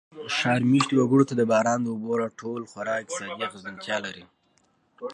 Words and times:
ښار 0.35 0.61
مېشتو 0.71 0.93
وګړو 0.97 1.23
ته 1.29 1.33
د 1.37 1.41
باران 1.51 1.79
د 1.83 1.87
اوبو 1.93 2.11
را 2.21 2.27
ټول 2.39 2.61
خورا 2.71 2.93
اقتصادي 2.99 3.43
اغېزمنتیا 3.47 3.97
لري. 4.05 4.23